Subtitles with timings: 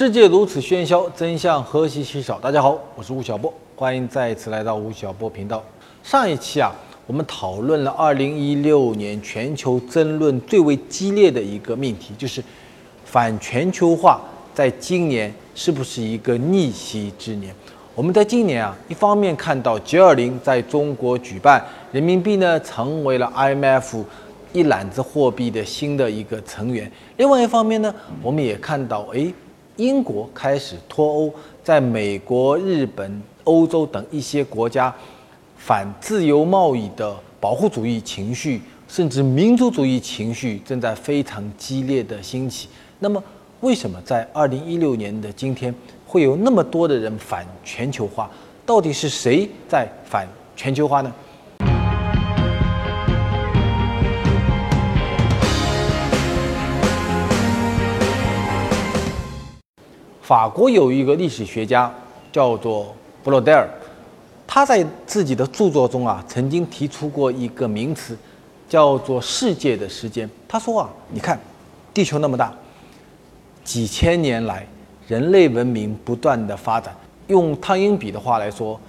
[0.00, 2.38] 世界如此喧嚣，真相何其稀少。
[2.38, 5.62] 大家好，我是吴晓波，欢迎再一次来到吴晓波频道。
[6.02, 6.72] 上一期啊，
[7.06, 12.42] 我们讨论了2016年全球争论最为激烈的一个命题，就是
[13.04, 14.18] 反全球化
[14.54, 17.54] 在今年是不是一个逆袭之年？
[17.94, 24.02] 我们在今年啊，一方面看到 G20 在中国举办，人民币呢成为了 IMF
[24.54, 26.88] 一揽子货币的新的一个成员；
[27.18, 29.30] 另外一方面呢，我们也看到，哎，
[29.80, 31.32] 英国开始脱欧，
[31.64, 34.94] 在美国、日本、欧洲等一些国家
[35.56, 42.68] 反自由贸易的保护主义情绪，甚至民族主义情绪正在非常激烈的兴起。
[42.98, 43.22] 那么，
[43.60, 45.74] 为什么在二零一六年的今天
[46.06, 48.30] 会有那么多的人反全球化？
[48.66, 51.10] 到底是谁在反全球化呢？
[60.30, 61.92] 法国有一个历史学家
[62.30, 63.68] 叫做布洛代尔，
[64.46, 68.16] 他在自己的著作中啊，曾经提出过一个名词，
[68.68, 70.30] 叫做“世界的时间”。
[70.46, 71.36] 他说啊，你看，
[71.92, 72.54] 地球那么大，
[73.64, 74.64] 几千年来
[75.08, 76.94] 人类文明不断的发展。
[77.26, 78.80] 用汤因比的话来说，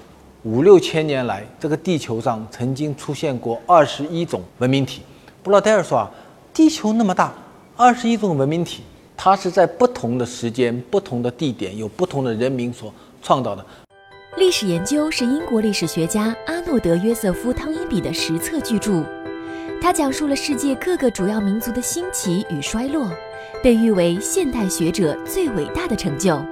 [0.43, 5.01] 五六千年来，这个地球上曾经出现过二十一种文明体。
[5.41, 6.11] 布洛代尔说啊，
[6.53, 7.33] 地球那么大，
[7.75, 8.83] 二十一种文明体。
[9.23, 12.91] 它是在不同的时间、不同的地点，有不同的人民所
[13.21, 13.63] 创造的。
[14.35, 19.03] 历史研究是英国历史学家阿诺德·约瑟夫·汤因比的十册巨著，
[19.79, 23.07] 他讲述了世界各个主要民族的兴起与衰落，
[23.61, 26.43] 被誉为现代学者最伟大的成就。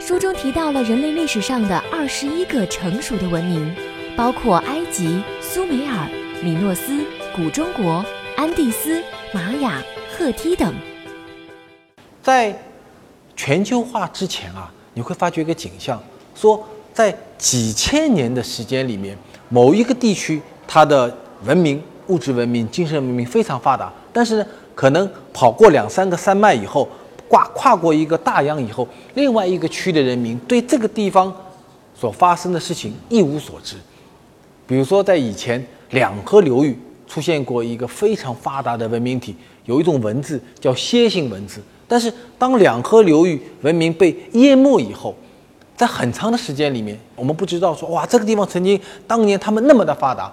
[0.00, 3.72] 书中提到了人类历史上的二十一个成熟的文明，
[4.16, 6.08] 包括埃及、苏美尔、
[6.42, 7.04] 米诺斯、
[7.36, 8.04] 古中国、
[8.36, 9.00] 安第斯、
[9.32, 10.74] 玛雅、赫梯等。
[12.24, 12.58] 在
[13.36, 16.02] 全球化之前啊，你会发觉一个景象，
[16.34, 19.14] 说在几千年的时间里面，
[19.50, 26.88] 某一个地区它的文明、物质文明、精神文明非常发达，但是呢，可能跑过两三个山脉以后，
[27.28, 31.30] 跨跨过一个大洋以后，另外一个区的人民对这个地方
[31.94, 33.76] 所发生的事情一无所知。
[34.66, 41.60] 比如说，在以前两河流域出现过一个非常发达的文明体，有一种文字叫楔形文字。
[41.94, 45.14] 但是，当两河流域文明被淹没以后，
[45.76, 50.32] 在很长的时间里面，我们不知道说哇，这个地方曾经当年他们那么的发达，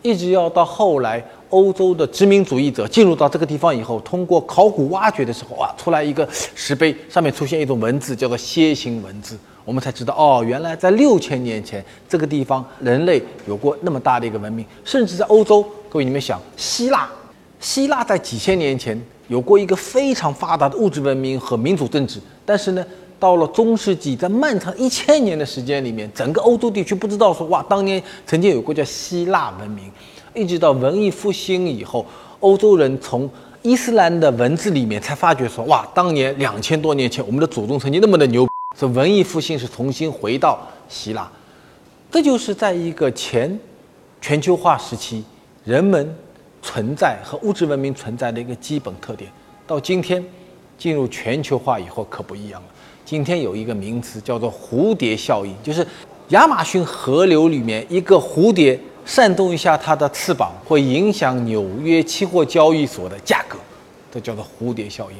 [0.00, 17.06] 一直要到后来欧洲的殖民主义者进入到这个地方以后，通过考古挖掘的时候，哇，出来一个石碑，上面出现一种文字，叫做楔形文字，我们才知道哦，原来在六千年前这个地方人类有过那么大的一个文明，甚至在欧洲，各位你们想，希腊，
[17.60, 18.98] 希腊在几千年前。
[19.32, 22.84] 有过一个非常发达的物质文明和民主政治，但是呢，
[23.18, 29.90] 到了中世纪，在漫长一千年的时间里面，整个欧洲地区不知道说哇，当年曾经有过叫希腊文明，
[30.34, 32.04] 一直到文艺复兴以后，
[32.40, 33.26] 欧洲人从
[33.62, 40.60] 伊斯兰的文字里面才发觉说哇，当年两千多年前我们的祖宗曾经那么的牛，所以文艺复兴是重新回到
[40.90, 41.26] 希腊，
[42.10, 43.58] 这就是在一个前
[44.20, 45.24] 全球化时期，
[45.64, 46.14] 人们。
[46.62, 49.30] 存在和物质文明存在的一个基本特点，
[49.66, 50.24] 到今天
[50.78, 52.68] 进入全球化以后可不一样了。
[53.04, 55.86] 今天有一个名词叫做蝴蝶效应，就是
[56.28, 63.58] 亚马逊河流里面一个蝴蝶扇动一下它的翅膀，会影响纽约期货交易所的价格，
[64.10, 65.16] 这叫做蝴蝶效应。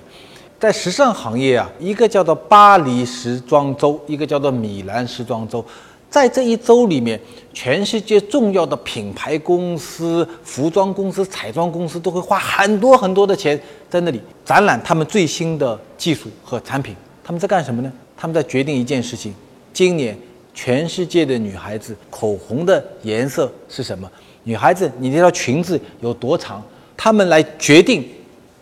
[0.61, 5.63] 在时尚行业啊，一个叫做巴黎时装周，一个叫做米兰时装周。
[6.13, 7.19] 在这一周里面，
[7.55, 13.59] 全世界重要的品牌公司、服装公司、彩妆公司都会花很多很多的钱
[13.89, 16.95] 在那里展览他们最新的技术和产品。
[17.25, 17.91] 他们在干什么呢？
[18.15, 19.35] 他们在决定一件事情：
[19.73, 20.15] 今年
[20.53, 24.07] 全世界的女孩子口红的颜色是什么？
[24.45, 26.63] 女孩子，你这条裙子有多长？
[26.95, 28.07] 他们来决定，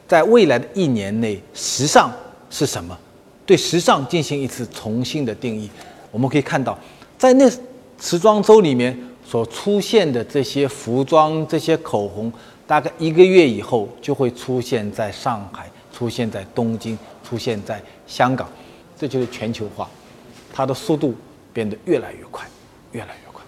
[0.06, 2.12] 在未来的一年内，时尚
[2.48, 2.96] 是什么？
[3.44, 5.68] 对时尚进行一次重新的定义。
[6.12, 6.78] 我们可以看到。
[7.20, 7.46] 在那
[8.00, 12.32] 时装周里面所出现的这些服装、这些口红，
[12.66, 18.48] 大概一个月以后就会出现在上海、出现在东京、出现在香港，
[18.98, 19.86] 这就是全球化，
[20.50, 21.14] 它的速度
[21.52, 22.48] 变得越来越快，
[22.92, 23.44] 越来越快。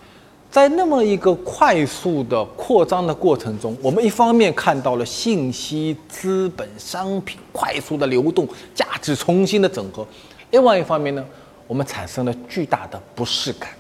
[0.51, 10.05] 在那么一个快速的扩张的过程中，我们一方面看到了信息、资本、商品快速的流动，价值重新的整合；
[10.51, 11.25] 另外一方面呢？
[11.67, 13.71] 我们产生了巨大的不适感，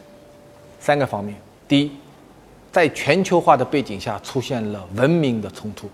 [0.81, 1.37] 三个方面。
[1.69, 1.91] 第一，
[2.71, 5.89] 在全球化的背景下出现了文明的冲突。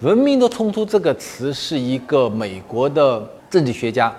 [0.00, 4.14] 文明的冲突这个词是一个美国的政治学家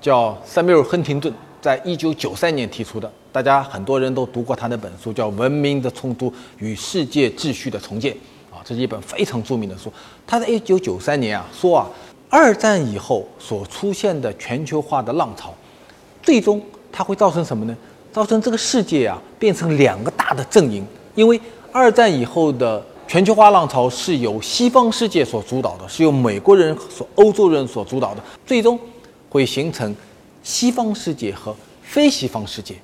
[0.00, 3.10] 叫塞缪尔·亨廷顿，在一九九三年提出的。
[3.32, 8.12] 大家很多人都读过他那本书，叫《文明的冲突与世界秩序的重建》
[8.50, 9.92] 啊，这是一本非常著名的书。
[10.26, 11.88] 他在一九九三年啊说啊，
[12.28, 15.54] 二战以后所出现的全球化的浪潮，
[16.22, 17.76] 最终它会造成什么呢？
[18.12, 20.84] 造成这个世界啊变成两个大的阵营，
[21.14, 21.40] 因为
[21.70, 28.78] 二战以后的全球化浪潮是由西方世界所主导的，是由美国人所欧洲人所主导的，最终
[29.28, 29.94] 会形成
[30.42, 32.74] 西方世界和非西方世界。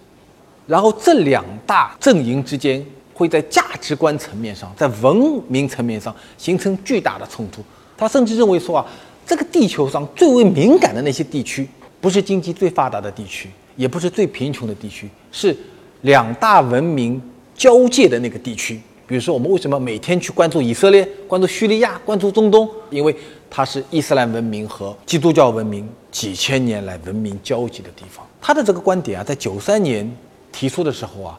[0.66, 2.84] 然后这两大阵营之间
[3.14, 7.62] 会在价值观层面上，在文明层面上形成巨大的冲突。
[7.96, 8.86] 他甚至认为说啊，
[9.26, 11.68] 这个地球上最为敏感的那些地区，
[12.06, 15.56] 不是经济最发达的地区，也不是最贫穷的地区，是
[16.02, 17.20] 两大文明
[17.52, 18.80] 交界的那个地区。
[19.08, 22.70] 比如说，我们为什么每天去关注以色列、关注叙利亚、关注中东？
[22.90, 23.12] 因为
[23.50, 28.24] 它是伊斯兰文明和基督教文明几千年来文明交集的地方。
[28.40, 30.08] 他的这个观点啊，在九三年。
[30.52, 31.36] 提出的时候啊，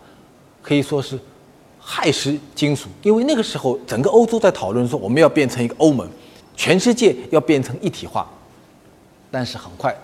[0.62, 1.18] 可以说是
[1.82, 6.06] 骇世惊俗，因为那个时候整个欧洲在讨论说我们要变成一个欧盟，
[6.58, 8.30] 全世界要变成一体化。
[9.32, 9.96] 但是很快，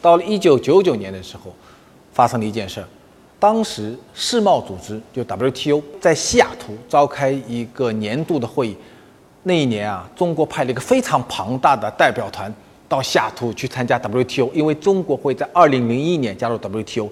[0.00, 1.54] 到了一九九九年的时候，
[2.12, 2.86] 发生了一件事儿，
[3.38, 8.76] 当时世贸组织就 WTO 在西雅图召开一个年度的会议，
[9.42, 12.52] 那一年啊，中国派了一个非常庞大的代表团
[12.88, 17.08] 到西雅图去参加 WTO，因为中国会在二零零一年加入 WTO，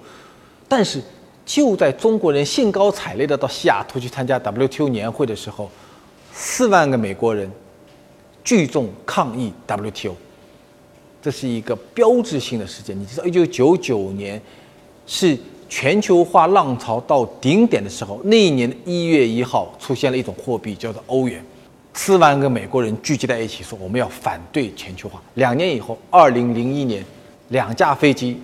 [0.67, 1.01] 但是。
[1.47, 5.69] 就在中国人兴高采烈的到西雅图去参加 WTO 年会的时候，
[6.33, 7.47] 四万个美国人
[8.43, 10.15] 聚众抗议 WTO，
[11.25, 12.95] 这是一个标志性的事件。
[12.95, 14.39] 你知道，一九九九年
[15.07, 15.35] 是
[15.67, 21.43] 全球化浪潮到顶点的时候，那一年的一月一号出现了一种货币叫做欧元，
[21.95, 25.19] 四万个美国人聚集在一起说我们要反对全球化。
[25.33, 27.03] 两年以后，二零零一年，
[27.47, 28.39] 两架飞机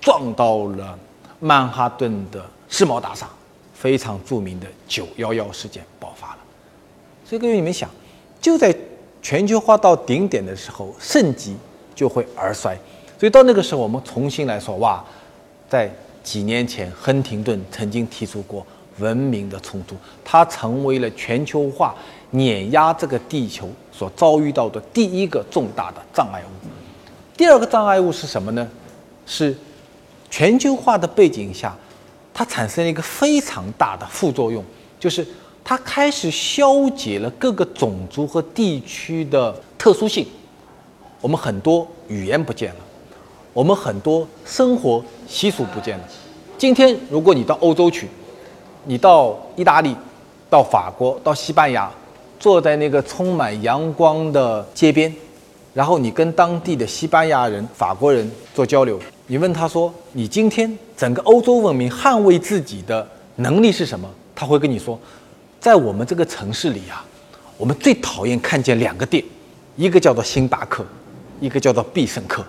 [0.00, 0.98] 撞到了。
[1.40, 3.28] 曼哈顿的世贸大厦，
[3.74, 6.38] 非常著名的九幺幺事件爆发了。
[7.22, 7.90] 所以各位你们想，
[8.40, 8.74] 就在
[9.20, 11.54] 全球化到顶点的时候，盛极
[11.94, 12.76] 就会而衰。
[13.18, 15.04] 所以到那个时候，我们重新来说，哇，
[15.68, 15.90] 在
[16.22, 18.66] 几年前，亨廷顿曾经提出过
[18.98, 21.94] 文明的冲突，它成为了全球化
[22.30, 26.68] 碾压这个地球所遭遇到的第一个重大的障碍物。
[27.36, 28.68] 第二个障碍物是什么呢？
[29.26, 29.56] 是。
[30.30, 31.72] 全球化的背景下，
[32.32, 34.64] 它产生了一个非常大的副作用，
[34.98, 35.24] 就是
[35.62, 40.26] 它开始消解了各个种族和地区的特殊性。
[41.24, 42.80] 我们很多语言不见了，
[43.54, 46.04] 我们很多生活习俗不见了。
[46.58, 48.06] 今天，如果你到欧洲去，
[48.84, 49.96] 你到意大利、
[50.50, 51.90] 到法国、到西班牙，
[52.38, 55.10] 坐在那个充满阳光的街边，
[55.72, 59.00] 然后你跟当地的西班牙人、法国人做交流。
[59.26, 64.06] 你问他说：“你今天整个欧洲文明捍卫自己的能力是什么？”
[64.36, 65.00] 他会跟你说
[65.58, 67.02] ：“在我们这个城市里啊，
[67.56, 69.24] 我们最讨厌看见两个店，
[69.74, 70.84] 一个叫做星巴克，
[71.40, 72.44] 一个叫做必胜客。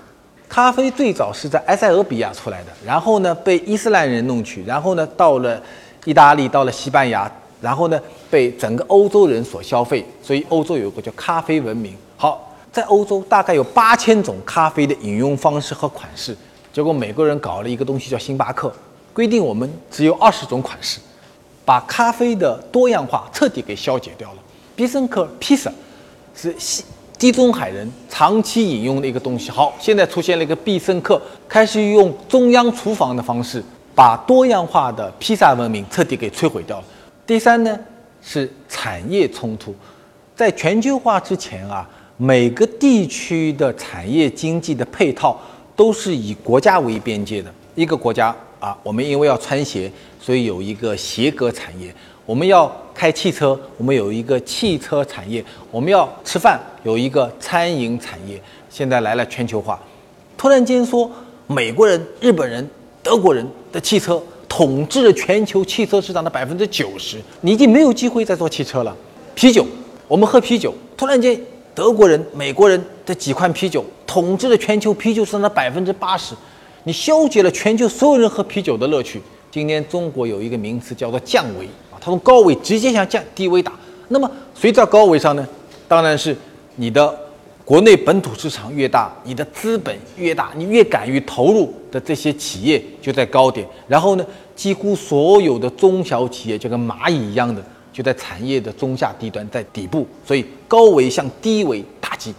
[0.47, 5.61] 咖啡最早是在埃塞俄比亚出来的，然后呢被伊斯兰人弄去，然后呢到了
[6.05, 7.29] 意大利，到了西班牙，
[7.59, 7.99] 然后呢
[8.29, 11.95] 被整个欧洲人所消费，所以欧洲有一个叫咖啡文明。
[12.15, 16.35] 好，在欧洲大概有八千种咖啡的饮用方式和款式。”
[16.71, 18.71] 结果美国人搞了一个东西叫星巴克，
[19.13, 20.99] 规定我们只有二十种款式，
[21.63, 24.37] 把咖啡的多样化彻底给消解掉了。
[24.75, 25.71] 必胜客披萨
[26.35, 26.83] 是西
[27.18, 29.50] 地中海人长期饮用的一个东西。
[29.50, 36.84] 好，现在出现了一个必胜客，开始用中央厨房的方式把多样化的披萨文明彻底给摧毁掉了。
[37.26, 37.80] 第三呢
[38.22, 39.74] 是产业冲突，
[40.36, 45.40] 在全球化之前啊，每个地区的产业经济的配套。
[45.78, 49.92] 都是以国家为边界的一个国家啊，我们因为要穿鞋，
[50.22, 51.90] 所以有一个鞋革产业；
[52.25, 58.41] 我们要开汽车，我们有一个汽车产业；我们要吃饭，有一个餐饮产业。
[58.69, 59.79] 现在来了全球化，
[60.37, 61.09] 突然间说
[61.47, 62.67] 美国人、日本人、
[63.03, 68.95] 德国人的汽车统治了全球汽车市场的百分之九十，你已经没有机会再做汽车了。
[69.33, 69.65] 啤酒，
[70.07, 71.39] 我们喝啤酒，突然间。
[71.75, 76.33] 德国人、美国人的几款啤酒统治了全球啤酒市场的百分之八十，
[76.85, 79.21] 你消解了全球所有人喝啤酒的乐趣。
[79.51, 81.67] 今天中国有一个名词叫做降维，
[82.06, 83.74] 它从高维直接向降低维打。
[84.09, 85.47] 那么谁在高维上呢？
[85.88, 86.38] 当然是
[86.76, 87.18] 你的
[87.66, 93.68] 国内本土市场越大，你的资本越大，你越敢于投入的这些企业就在高点。
[93.88, 97.59] 然后呢，几乎所有的中小企业就跟蚂蚁一样的。
[97.92, 102.31] 就在产业的中下低端，在底部，所以高维向低维打击。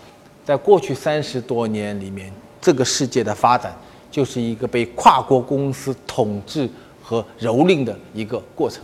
[0.45, 2.31] 在过去三十多年里面，
[2.61, 3.75] 这个世界的发展
[4.11, 6.69] 就是一个被跨国公司统治
[7.03, 8.83] 和蹂躏的一个过程。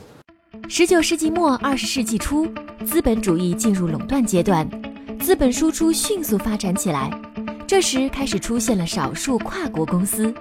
[0.68, 2.46] 十九世纪末二十世纪初，
[2.84, 4.68] 资本主义进入垄断阶段，
[5.20, 7.10] 资本输出迅速发展起来。
[7.66, 10.32] 这时开始出现了少数跨国公司，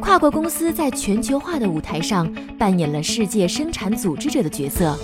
[0.00, 4.98] 跨国公司在全球化的舞台上扮演了世界生产组织者的角色，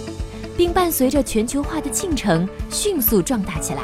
[0.56, 3.82] 并伴随着全球化的进程迅速壮大起来。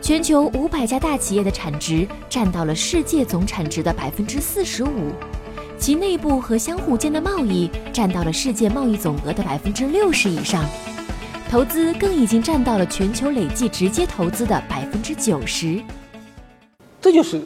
[0.00, 5.12] 全球五百家大企业的产值占到了世界总产值的百分之四十五，
[5.78, 10.64] 其内部和相互间的贸易占到了世界贸易总额的百分之六十以上，
[11.50, 15.82] 投资更已经占到了全球累计直接投资的百分之九十。
[17.00, 17.42] 这就是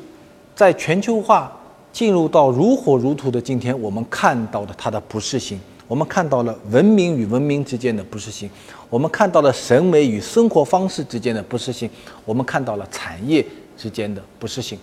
[0.55, 1.51] 在全球化
[1.93, 5.59] 进入到如火如荼的今天，我们看到的它的不适性。
[5.89, 8.49] 我们看到了文明与文明之间的不适性，
[8.91, 11.89] 我们看到了审美与生活方式之间的不适性，
[12.27, 13.45] 我们看到了产业
[13.75, 14.79] 之间的不适性。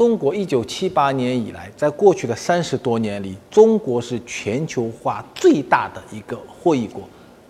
[0.00, 7.06] 中国一九七八年以来，在过去的三十多年里，中国是全球化最大的一个获益国。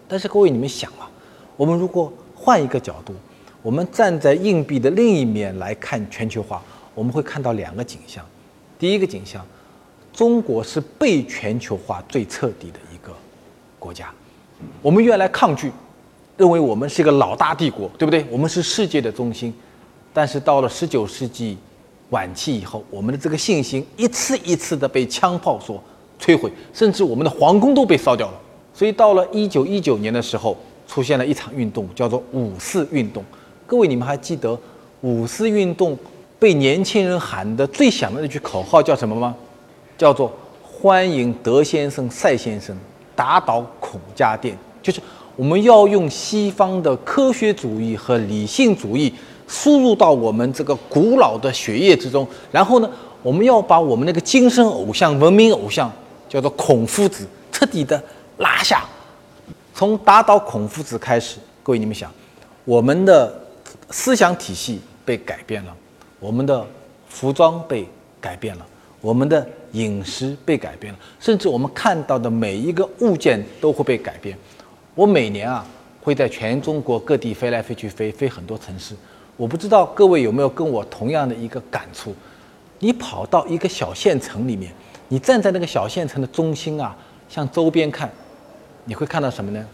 [0.08, 1.08] 但是各位，你们想啊，
[1.56, 3.14] 我们如果换一个角度，
[3.62, 6.60] 我们站在硬币的另一面来看全球化，
[6.92, 8.26] 我们会看到两个景象。
[8.80, 9.46] 第一个景象。
[10.12, 13.14] 中国是被全球化最彻底的一个
[13.78, 14.12] 国家，
[14.82, 15.70] 我们原来抗拒，
[16.36, 18.26] 认为我们是一个老大帝国，对不对？
[18.28, 19.54] 我们是世界的中心，
[20.12, 21.56] 但是到了十九世纪
[22.10, 25.82] 晚期以后，我们的这个信心一次一次的被枪炮所
[26.20, 28.40] 摧毁，甚至我们的皇宫都被烧掉了。
[28.74, 33.24] 所以到了一九一九年的时候，出现了一场运动，叫做五四运动。
[33.66, 34.58] 各位，你们还记得
[35.00, 35.96] 五四运动
[36.38, 39.34] 被年轻人喊的最响的那句口号叫什么吗？
[39.96, 42.76] 叫做欢迎德先生、赛先生
[43.14, 45.00] 打倒孔家店，就是
[45.36, 49.12] 我们要用西方的科学主义和理性主义
[49.50, 52.88] 输入到我们这个古老的血液之中，然后呢，
[53.20, 55.90] 我们要把我们那个精神偶像、文明偶像
[56.28, 58.00] 叫做孔夫子彻底的
[58.38, 58.84] 拉下。
[59.74, 62.12] 从打倒孔夫子开始，各位你们想，
[62.64, 63.34] 我们的
[63.90, 65.74] 思想体系被改变了，
[66.20, 66.64] 我们的
[67.08, 67.88] 服装被
[68.20, 68.64] 改变了。
[69.00, 74.38] 我们的饮食被改变了，甚至我们看到的每一个物件都会被改变。
[74.94, 75.66] 我每年啊
[76.02, 78.94] 会在全中国各地飞来飞去，飞飞很多城市。
[79.40, 82.14] 我不知道各位有没有跟我同样的一个感触？
[82.78, 84.70] 你跑到一个小县城里面，
[85.08, 86.94] 你站在那个小县城的中心啊，
[87.26, 88.10] 向周边看，
[88.84, 89.66] 你会看到什么呢？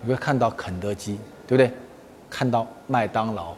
[0.00, 1.70] 你会看到肯德基，对不对？
[2.30, 3.52] 看到麦当劳，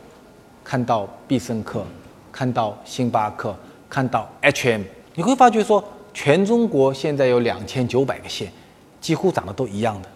[0.64, 1.84] 看到必胜客，
[2.32, 3.54] 看到星巴克。
[3.88, 4.82] 看到 H&M，
[5.14, 8.52] 你会发觉说，全中国现在有两千九百个县，
[9.00, 10.08] 几乎长得都一样的，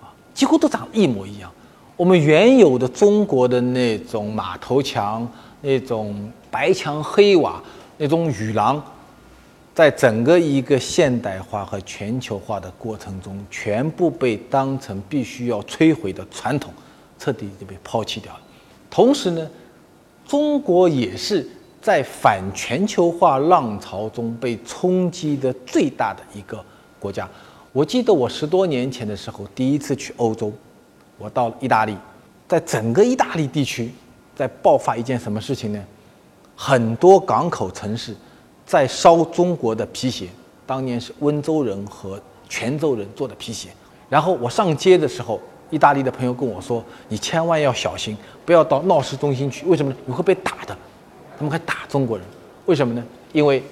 [0.00, 1.52] 啊，几乎都长一模一样。
[1.96, 5.26] 我们原有的中国的那种马头墙、
[5.62, 7.62] 那种白墙黑瓦、
[7.96, 8.82] 那种雨廊，
[9.74, 16.70] 在整个一个现代化和全球化的过程中，全部被当成必须要摧毁的传统，
[17.18, 18.40] 彻底就被抛弃掉了。
[18.90, 19.48] 同时呢，
[20.26, 21.48] 中国也是。
[21.78, 26.60] 在反全球化浪潮中被冲击的最大的一个
[26.98, 27.28] 国家，
[27.72, 30.52] 我记得我十多年前的时候第一次去欧洲，
[31.18, 31.96] 我到了意大利，
[32.48, 33.92] 在整个意大利地区
[34.34, 35.82] 在爆发一件什么事情呢？
[36.54, 38.14] 很多港口城市
[38.64, 40.28] 在烧中国的皮鞋，
[40.66, 43.68] 当年是温州人和泉州人做的皮鞋。
[44.08, 49.98] 然后我上街的时候，意大利的朋友跟我说：“你千万要小心，不要到闹市中心去，为什么呢？
[50.06, 50.76] 你会被打的。”
[51.36, 52.26] 他们还打中国人，
[52.64, 53.04] 为什么呢？
[53.32, 53.62] 因为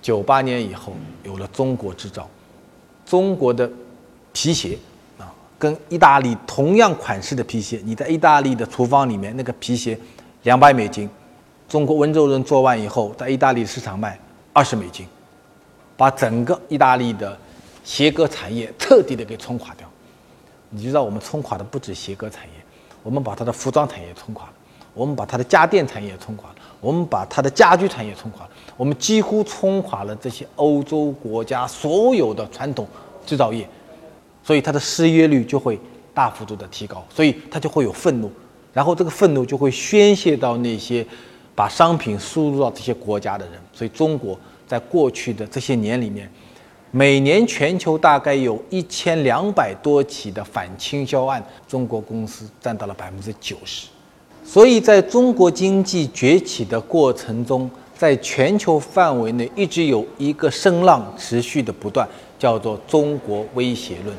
[0.00, 2.26] 九八年以后有了中国制造，
[3.04, 3.70] 中国的
[4.32, 4.78] 皮鞋，
[5.64, 9.98] 跟意大利同样款式的皮鞋，你在意大利的厨房里面那个皮鞋
[10.42, 11.08] 两百美金，
[11.66, 14.20] 中国温州人做完以后在意大利市场卖
[14.52, 15.06] 二十美金，
[15.96, 17.34] 把整个意大利的
[17.82, 19.88] 鞋革产业彻底的给冲垮掉。
[20.68, 22.52] 你知道我们冲垮的不止鞋革产业，
[23.02, 24.52] 我们把它的服装产业冲垮了。
[24.92, 32.86] 我们把它的家电产业冲垮了，我们把它的家居产业冲垮了，我们几乎冲垮了这些欧洲国家所有的传统
[33.24, 33.66] 制造业，
[34.44, 35.80] 所以它的失业率就会
[36.12, 38.30] 大幅度的提高，所以他就会有愤怒，
[38.72, 41.04] 然后这个愤怒就会宣泄到那些
[41.56, 46.30] 把商品输入到这些国家的人，所以中国在过去的这些年里面，
[46.90, 53.88] 每年全球大概有一千两百多起的反倾销案，中国公司占到了百分之九十。
[54.44, 62.06] 所以，在中国经济崛起的过程中，在全球范围内一直有一个声浪持续的不断，
[62.44, 64.14] 叫做“中国威胁论”。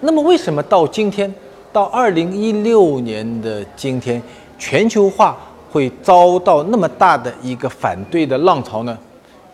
[0.00, 1.30] 那么，为什么到今天，
[1.70, 4.22] 到二零一六年的今天，
[4.58, 5.36] 全球化
[5.70, 8.98] 会遭到那么大的一个反对的浪潮呢？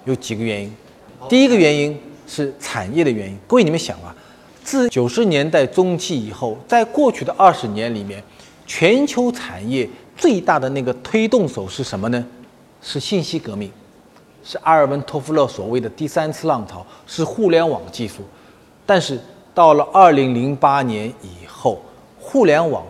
[0.05, 0.73] 有几个原因。
[1.29, 3.37] 第一个原因是产业的原因。
[3.49, 4.15] 各位，你们想啊，
[4.63, 8.23] 自九十年代中期以后，在过去的二十年里面，
[8.65, 12.25] 全球产业最大的那个推动手是什么呢？
[12.81, 13.69] 是信息革命，
[14.45, 18.17] 是阿尔文·托夫勒所谓的第三次浪潮，是互联网技术。
[18.85, 19.19] 但是
[19.55, 21.81] 到了二零零八年以后，
[22.21, 22.85] 互联网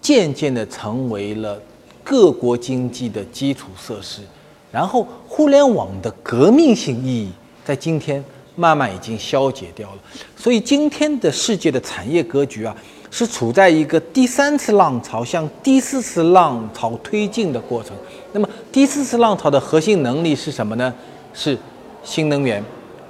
[0.00, 1.60] 渐渐地成为了
[2.04, 4.22] 各国经济的基础设施，
[4.70, 7.32] 然后互联网的革命性意义
[7.64, 8.24] 在今天
[8.54, 9.98] 慢慢已经消解掉了。
[10.36, 12.76] 所以今天的世界的产业格局啊，
[13.10, 17.96] 是处在一个第三次浪潮向第四次浪潮推进的过程。
[18.32, 20.94] 那么第四次浪潮的核心能力是什么呢？
[21.34, 21.58] 是
[22.02, 22.62] 新能源，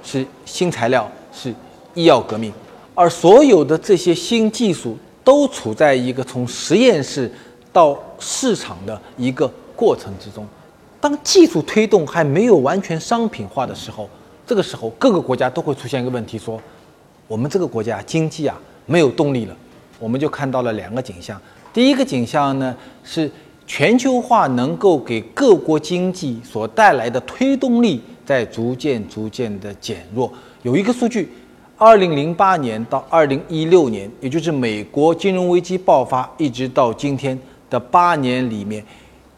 [0.03, 1.53] 是新材料，是。
[1.93, 2.53] 医药革命，
[2.95, 7.29] 而所有的这些新技术都处在一个从实验室
[7.73, 10.47] 到市场的一个过程之中。
[11.01, 14.09] 当技术推动还没有完全商品化的时候，
[14.47, 16.57] 这个时候各个国家都会出现一个问题：说
[17.27, 19.57] 我们这个国家经济啊没有动力了。
[20.01, 21.39] 我们就看到了两个景象。
[21.71, 23.31] 第一个景象呢是
[23.65, 30.29] 全球化能够给各国经济所带来的推动力在逐渐逐渐的减弱。
[30.63, 31.29] 有一个数据。
[31.83, 37.35] 二零零八年到二零一六年，也就是美国金融危机爆发一直到今天
[37.71, 38.85] 的八年里面，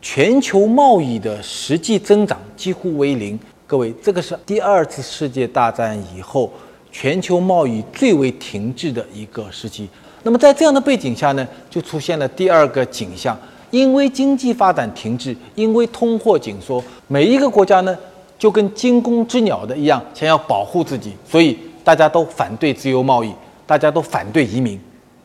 [0.02, 3.40] 全球贸易的实际增长几乎为零。
[3.66, 6.52] 各位，这个是第二次世界大战以后
[6.92, 9.88] 全球贸易最为停滞的一个时期。
[10.24, 13.38] 那么在这样的背景下呢，就出现了第二个景象：
[13.70, 17.98] 因为经济发展停滞，因为通货紧缩，每一个国家呢
[18.40, 21.58] 就跟惊弓之鸟的一样，想要保护自己，所以。
[21.86, 23.30] 大家都反对自由贸易，
[23.68, 24.80] 大家都反对移民，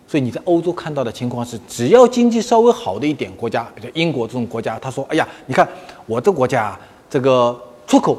[0.09, 5.65] 所以你在欧洲看到的情况是，只要经济稍微好的一点国家，比如英国这种国家，他说：“哎呀，你看
[6.05, 6.77] 我这国家
[7.09, 7.57] 这个
[7.87, 8.19] 出口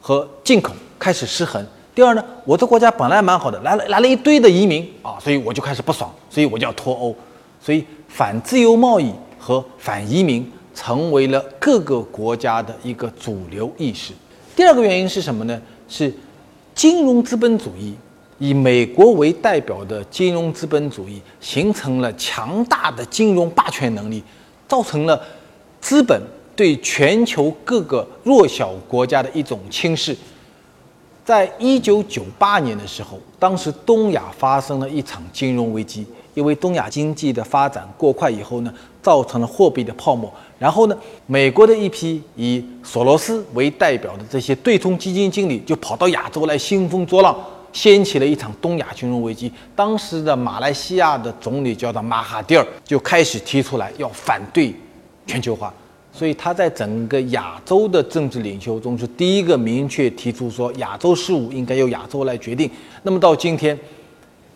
[0.00, 1.66] 和进口开始失衡。
[1.96, 7.16] 第二呢，我这国家本来蛮好的，来了来了一堆的移民啊，所以我就开始不爽，所以我就要脱欧。
[7.58, 14.12] 所以反自由贸易和反移民成为了各个国家的一个主流意识。
[14.54, 15.58] 第二个原因是什么呢？
[15.88, 16.12] 是。
[16.74, 17.94] 金融资本主义
[18.36, 24.22] 以美国为代表的金融资本主义形成了强大的金融霸权能力，
[24.68, 25.18] 造成了
[25.80, 26.20] 资本
[26.54, 30.14] 对全球各个弱小国家的一种轻视。
[31.26, 40.32] 在一九九八年的时候，当时东亚发生了一场金融危机，因为东亚经济的发展过快以后呢，造成了货币的泡沫。
[40.56, 47.36] 然后呢，美国的一批以索罗斯为代表的这些对冲基金经理就跑到亚洲来兴风作浪，
[47.72, 49.52] 掀起了一场东亚金融危机。
[49.74, 54.72] 当时的马来西亚的总理叫做马哈蒂尔，就开始提出来要反对
[55.26, 55.74] 全球化。
[56.16, 62.70] 所以他在整个亚洲的政治领袖中是第一个明确提出说亚洲事务应该由亚洲来决定。
[63.02, 63.78] 那么到今天，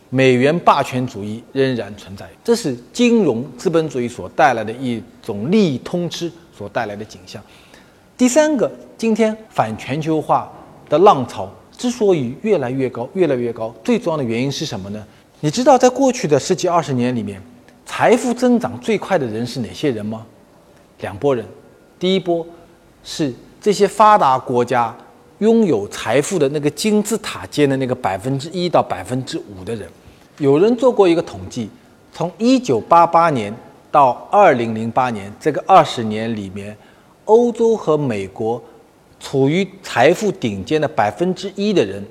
[0.09, 7.43] 美元霸权主义仍然存在，这是金融资本主义所带来的一种利益通吃所带来的景象。
[8.17, 10.51] 第三个，今天反全球化
[10.89, 15.05] 的浪潮之所以越来越高、越来越高，最重要的原因是什么呢？
[15.41, 17.41] 你知道，在过去的十几二十年里面，
[17.87, 20.27] 财富增长最快的人是哪些人吗？
[21.01, 21.45] 两拨人，
[21.99, 22.47] 第一波
[23.03, 24.95] 是这些发达国家
[25.39, 29.89] 拥有财富的那个金字塔尖的那个百分之一到百分之五的人。
[30.39, 31.69] 有人做过一个统计，
[32.13, 33.55] 从一九八八年
[33.91, 36.77] 到二零零八年这个二十年里面，
[37.25, 38.63] 欧洲和美国
[39.19, 42.03] 处于财富顶尖的百分之一的人，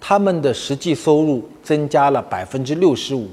[0.00, 3.28] 他们的实际收入增加了百分之六十五，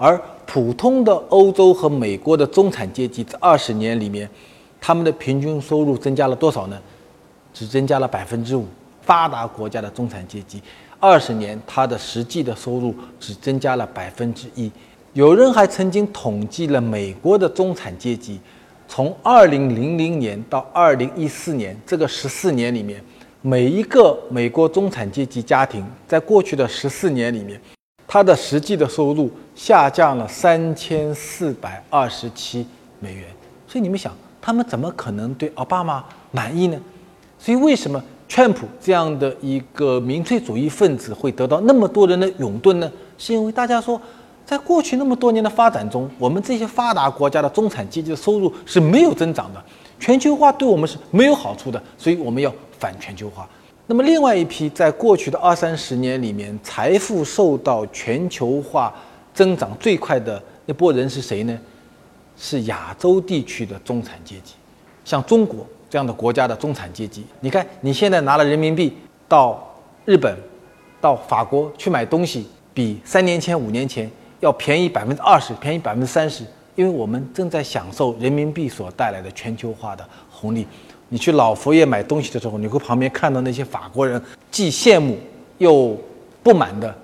[0.00, 0.20] 而。
[0.52, 4.28] 普通的欧洲和美国的中产阶级，这二十年里面，
[4.80, 6.76] 他们的平均收入增加了多少呢？
[7.54, 8.66] 只增加了百分之五。
[9.00, 10.60] 发达国家的中产阶级，
[10.98, 14.68] 二十年他的实际的收入只增加了百分之一。
[15.12, 18.40] 有人还曾经统计了美国的中产阶级，
[18.88, 23.00] 从二零零零年到二零一四年这个十四年里面，
[23.40, 27.60] 每一个美国中产阶级家庭在过去的十四年里面。
[28.12, 29.30] 他的实际的收入
[29.62, 32.66] 下降了三千四百二十七
[32.98, 33.26] 美元，
[33.68, 36.80] 所以你们想，他们怎么可能对奥巴马满意呢？
[37.38, 42.90] 所以为什么川普这样的一个民粹主义分子会得到那么多人的拥趸呢？
[43.18, 44.00] 是因为大家说，
[44.46, 49.62] 在过去那么多年的发展中，我们这些发达国家的中产阶级的收入是没有增长的，
[49.98, 53.46] 全球化对我们是没有好处的，所以我们要反全球化。
[53.86, 58.94] 那么，另外一批在过去的二三十年里面，财富受到全球化
[59.40, 61.58] 增长最快的那波人是谁呢？
[62.36, 64.52] 是亚洲地区的中产阶级，
[65.02, 67.24] 像中国，这样的国家的中产阶级。
[67.40, 68.94] 你看，你现在拿了人民币
[69.26, 69.74] 到
[70.04, 70.36] 日本、
[71.00, 80.66] 到法国去买东西，比三年前、五年前要便宜百分之二十，便宜百分之三十，因为我们正在享受人民币所带来的全球化的红利。
[81.08, 85.16] 你去老佛爷买东西的时候，你会旁边看到那些法国人既羡慕
[85.56, 85.96] 又
[86.42, 86.94] 不满的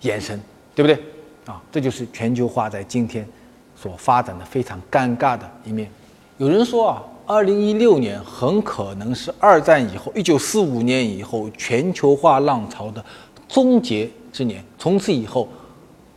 [0.00, 0.36] 眼神，
[0.74, 1.00] 对不对？
[1.46, 3.26] 啊，这就是全球化在今天
[3.74, 5.90] 所发展的非常尴尬的一面。
[6.38, 13.04] 有人说啊，二零一六年很可能是二战以后，一九四五年以后全球化浪潮的
[13.48, 14.62] 终结之年。
[14.78, 15.48] 从此以后，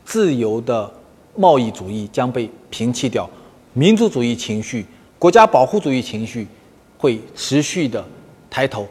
[0.03, 0.91] 自由的
[1.35, 3.29] 贸易主义将被摒弃掉，
[3.73, 4.85] 民族主义情绪、
[5.17, 6.47] 国家保护主义情绪。
[7.01, 8.05] 会持续的
[8.49, 8.85] 抬头，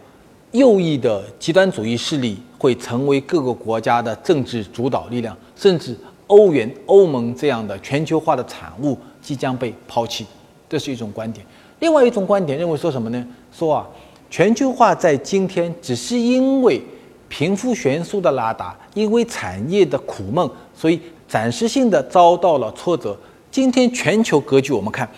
[0.53, 5.95] 右翼的极端主义势力会成为各个国家的政治主导力量，甚至
[6.29, 10.25] 欧元、欧盟这样的全球化的产物即将被抛弃，
[10.69, 11.45] 这是一种观点。
[11.81, 13.27] 另外一种观点认为说什么呢？
[13.53, 13.87] 说啊，
[14.31, 16.81] 全球化在今天只是因为
[17.29, 23.17] 贫富悬殊的拉大，因为产业的苦闷，所以暂时性的遭到了挫折。
[23.51, 25.09] 今天全球格局，我们看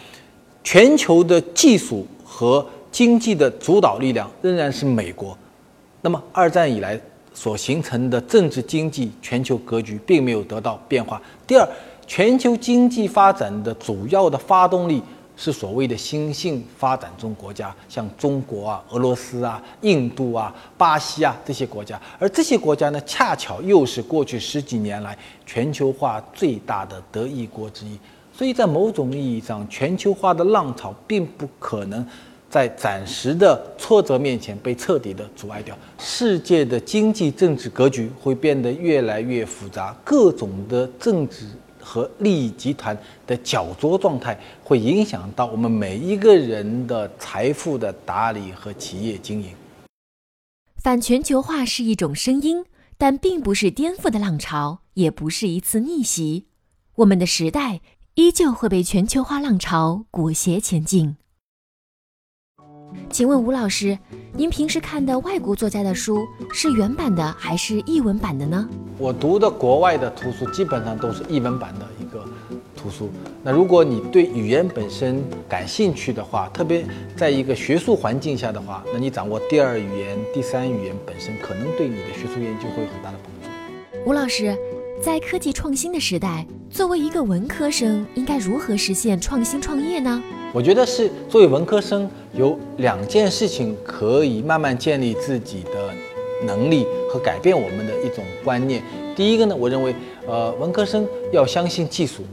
[0.62, 5.36] 全球的技术和经济的主导力量仍然是美国，
[6.02, 6.98] 那么二战以来
[7.32, 11.20] 所形成的政治经济全球格局并没有得到变化。
[11.46, 11.68] 第二，
[12.06, 15.02] 全球经济发展的主要的发动力
[15.36, 25.16] 是所谓的新兴发展中国家，像中国啊、俄罗斯啊、印度啊、巴西啊这些国家，而这些国家呢，恰巧又是过去十几年来
[25.46, 27.98] 全球化最大的得益国之一。
[28.36, 32.06] 所以在某种意义上，全球化的浪潮并不可能。
[32.50, 41.46] 在暂时的挫折面前被彻底的阻碍掉，世界的经济政治格局会变得越来越复杂，各种的政治
[41.80, 49.50] 和利益集团的搅作状态会影响到我们每一个人的财富的打理和企业经营。
[50.76, 52.64] 反全球化是一种声音，
[52.98, 56.46] 但并不是颠覆的浪潮，也不是一次逆袭。
[56.96, 57.80] 我们的时代
[58.14, 61.16] 依旧会被全球化浪潮裹挟前进。
[63.10, 63.98] 请问吴老师，
[64.32, 68.68] 您平时看的外国作家的书是原版的还是译文版的呢？
[68.98, 72.24] 我读的国外的图书基本上都是译文版的一个
[72.76, 73.10] 图书。
[73.42, 84.06] 那如果你对语言本身感兴趣的话，特别在一个学术环境下的话，那你掌握第二语言、第三语言本身，可能对你的学术研究会有很大的帮助。
[84.06, 84.56] 吴老师，
[85.02, 90.22] 在科技创新的时代，作为一个文科生，应该如何实现创新创业呢？
[90.52, 95.94] 我觉得是作为文科生，有两件事情可以慢慢建立自己的
[96.44, 98.82] 能力和改变我们的一种观念。
[99.14, 99.94] 第一个呢，我认为，
[100.26, 102.24] 呃，文科生要相信技术，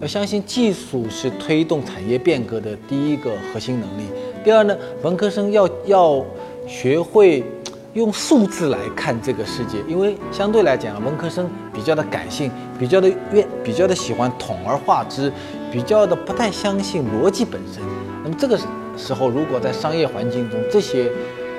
[0.00, 4.04] 要相信技术是推动产业变革的第一个核心能力。
[4.42, 6.24] 第二呢，文科生要要
[6.66, 7.44] 学会
[7.92, 15.30] 用数字来看这个世界，因为相对来讲，文科生比较的感性，比较的愿，比较的喜欢统而化之。
[15.72, 17.82] 比较的不太相信逻辑本身，
[18.22, 18.58] 那么这个
[18.96, 21.10] 时候，如果在商业环境中，这些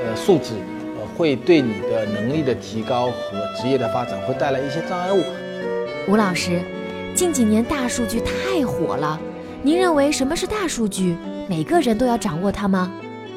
[0.04, 0.54] 呃素质
[0.96, 5.22] 呃会对你的能力的提高和职业的发展会带来一些障碍物。
[6.08, 6.62] 吴老师，
[7.14, 9.20] 近几年大数据太火了，
[9.62, 11.16] 您认为什么是大数据？
[11.48, 12.92] 每个人都要掌握它吗？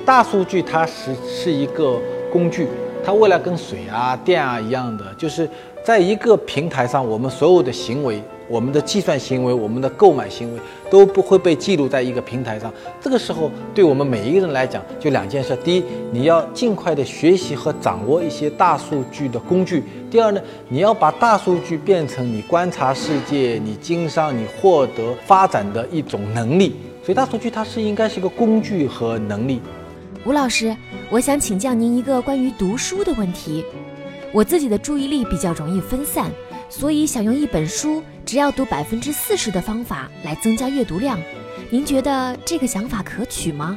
[0.07, 1.99] 大数据它是是一个
[2.33, 2.69] 工具，
[3.05, 5.49] 它未来跟水啊、电啊一样的，就是
[5.85, 8.23] 在一个平台上，我们所有的行为。
[8.49, 12.75] 我们的计算行为，我们的购买行为都不会被记录在一个平台上。
[13.01, 26.75] 这个时候，对我们每一个人来讲，就两件事：第一，你要尽快的学习和掌握一些大数据的工具；第二呢，你要把大数据变成你观察世界、你经商、你获得发展的一种能力。
[27.05, 29.63] 所以，大数据它是应该是一个工具和能力。
[30.25, 30.77] 吴老师，
[31.09, 33.65] 我想请教您一个关于读书的问题。
[34.33, 36.31] 我自己的注意力比较容易分散。
[36.69, 41.19] 所以，想用一本书只要读百分之四十的方法来增加阅读量，
[41.69, 43.77] 您觉得这个想法可取吗？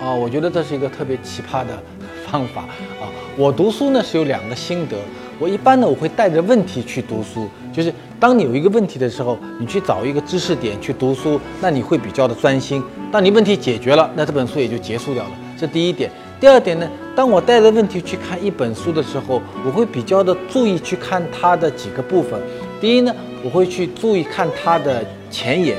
[0.00, 1.82] 啊，我觉得这是一个特别奇葩的
[2.30, 2.62] 方法
[3.02, 3.10] 啊！
[3.36, 4.96] 我读书呢是有两个心得，
[5.40, 12.80] 我一般呢我会带着问题去读书，就是当你有一个问题的时候，你去找一个知识点去读书，那你会比较的专心。
[13.10, 15.30] 当你问题解决了，那这本书也就结束掉了。
[15.58, 16.08] 这第一点。
[16.40, 22.40] 第二点呢，当我带着问题去看一本书的时候，我会比较的注意去看它的几个部分。
[22.80, 25.76] 第一呢，我会去注意看它的前言。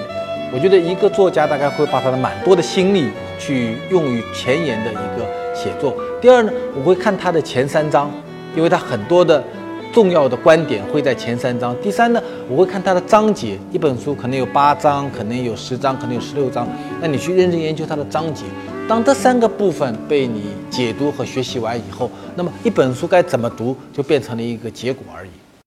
[0.54, 5.96] 我觉得一个作家大概会把他的蛮多的心力去用于前言的一个写作。
[6.22, 8.12] 第二呢，我会看他的前三章，
[8.56, 9.44] 因为他很多的
[9.92, 11.76] 重要的观点会在前三章。
[11.82, 16.68] 第三呢，我会看它的章节，一本书可能有八章，可能有十章，可能有十六章，
[17.02, 18.46] 那你去认真研究它的章节。
[18.88, 25.30] 当这三个部分被你解读和学习完以后，那么一本书该怎么读就变成了一个结果而已。